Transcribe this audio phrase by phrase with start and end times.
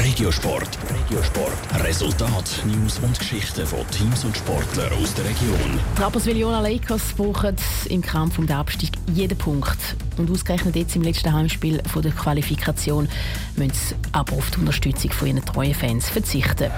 [0.00, 0.78] Regiosport.
[0.90, 1.84] Regiosport.
[1.84, 5.80] Resultat, News und Geschichten von Teams und Sportlern aus der Region.
[5.96, 7.56] Die Rapperswil-Jona Lakers brauchen
[7.88, 9.78] im Kampf um den Abstieg jeden Punkt.
[10.16, 13.08] Und ausgerechnet jetzt im letzten Heimspiel von der Qualifikation
[13.56, 16.70] müssen sie aber auf die Unterstützung von ihren treuen Fans verzichten.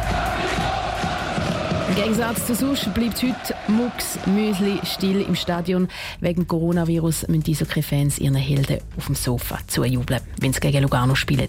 [1.91, 5.89] Im Gegensatz zu sonst bleibt heute Mux Müsli still im Stadion.
[6.21, 11.17] Wegen Coronavirus müssen die Eishockey-Fans ihren Helden auf dem Sofa zujubeln, wenn sie gegen Lugano
[11.17, 11.49] spielen.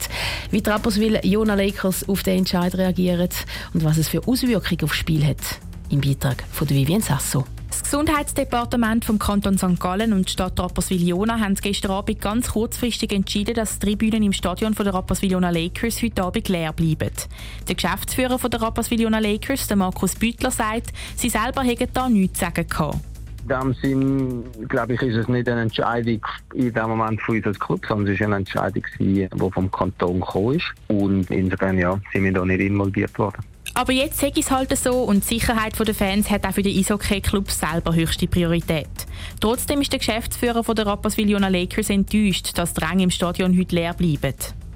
[0.49, 3.29] Wie Trapperswil Jona Lakers auf den Entscheid reagieren
[3.75, 5.59] und was es für Auswirkungen aufs Spiel hat.
[5.89, 7.45] Im Beitrag von Vivien Sasso.
[7.71, 9.79] Das Gesundheitsdepartement vom Kanton St.
[9.79, 14.33] Gallen und die Stadt Rapperswil-Jona haben gestern Abend ganz kurzfristig entschieden, dass die Tribünen im
[14.33, 17.11] Stadion der Rapperswil-Jona Lakers heute Abend leer bleiben.
[17.69, 22.67] Der Geschäftsführer der Rapperswil-Jona Lakers, Markus Büttler, sagt, sie selber hätten da nichts zu sagen
[22.67, 22.97] gehabt.
[23.43, 26.19] In dem Sinn, glaube ich, ist es nicht eine Entscheidung
[26.53, 30.19] in dem Moment von uns als Club, sondern es ist eine Entscheidung, die vom Kanton
[30.19, 30.73] gekommen ist.
[30.89, 33.41] Und insofern, ja, sind wir da nicht involviert worden.
[33.73, 36.61] Aber jetzt sage ich es halt so und die Sicherheit der Fans hat auch für
[36.61, 38.89] den Eishockey-Club selber höchste Priorität.
[39.39, 43.93] Trotzdem ist der Geschäftsführer der Rapperswil-Jona Lakers enttäuscht, dass die Ränge im Stadion heute leer
[43.93, 44.35] bleiben.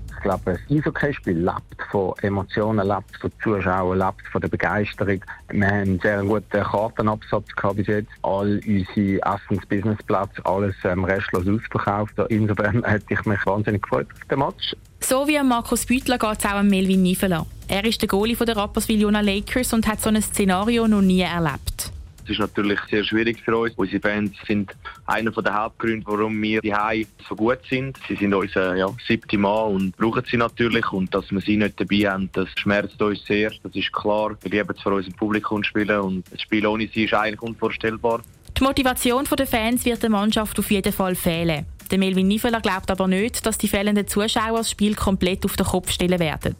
[0.09, 5.21] Ich glaube, das Eishockey-Spiel lebt von Emotionen, lebt von Zuschauern, lebt von der Begeisterung.
[5.49, 8.09] Wir haben einen sehr guten Kartenabsatz gehabt bis jetzt.
[8.23, 12.13] All unsere Essens-Businessplätze, alles ähm, restlos ausverkauft.
[12.29, 14.75] Insofern hätte ich mich wahnsinnig gefreut auf den Match.
[14.99, 17.45] So wie Markus Büttler geht es auch an Melvin Niveler.
[17.67, 21.91] Er ist der Goalie der Rapperswil-Jona Lakers und hat so ein Szenario noch nie erlebt.
[22.23, 23.73] Es ist natürlich sehr schwierig für uns.
[23.75, 27.97] Unsere Fans sind einer der Hauptgründe, warum wir die so gut sind.
[28.07, 30.91] Sie sind unser ja, siebte Mann und brauchen sie natürlich.
[30.91, 33.51] Und dass wir sie nicht dabei haben, das schmerzt uns sehr.
[33.61, 34.35] Das ist klar.
[34.41, 38.21] Wir lieben es für unser Publikum spielen und das Spiel ohne sie ist eigentlich unvorstellbar.
[38.57, 41.65] Die Motivation der Fans wird der Mannschaft auf jeden Fall fehlen.
[41.91, 45.65] Der Melvin Niveler glaubt aber nicht, dass die fehlenden Zuschauer das Spiel komplett auf den
[45.65, 46.55] Kopf stellen werden.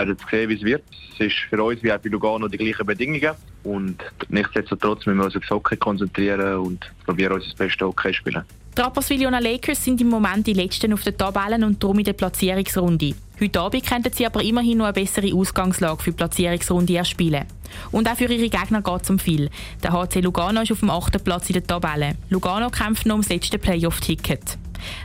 [0.00, 0.82] Wir werden sehen, wie es wird.
[1.12, 3.32] Es ist für uns wie auch bei Lugano die gleichen Bedingungen.
[3.64, 3.98] Und
[4.30, 8.42] nichtsdestotrotz müssen wir uns aufs Hockey konzentrieren und probieren, unser bestes Hockey zu spielen.
[8.76, 12.14] Die Rapperswil-Jona Lakers sind im Moment die Letzten auf den Tabellen und darum in der
[12.14, 13.14] Platzierungsrunde.
[13.38, 17.44] Heute Abend könnten sie aber immerhin noch eine bessere Ausgangslage für die Platzierungsrunde erspielen.
[17.90, 19.50] Und auch für ihre Gegner geht es um viel.
[19.82, 21.22] Der HC Lugano ist auf dem 8.
[21.22, 22.16] Platz in der Tabelle.
[22.30, 24.56] Lugano kämpft noch ums letzte Playoff-Ticket.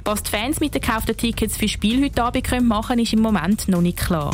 [0.05, 3.21] Was die Fans mit den gekauften Tickets für Spiel heute Abend können machen ist im
[3.21, 4.33] Moment noch nicht klar.